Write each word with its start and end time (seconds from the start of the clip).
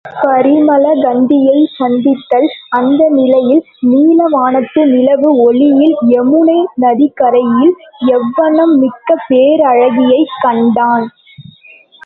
பரிமளகந்தியைச் 0.05 1.73
சந்தித்தல் 1.77 2.47
அந்த 2.69 3.01
நிலையில் 3.09 3.61
நீலவானத்து 3.87 4.81
நிலவு 4.85 5.29
ஒளியில் 5.41 5.95
யமுனை 6.09 6.57
நதிக்கரையில் 6.75 7.73
யவ்வனம் 8.07 8.73
மிக்க 8.77 9.17
பேரழகியைக் 9.29 10.35
கண்டான். 10.41 11.05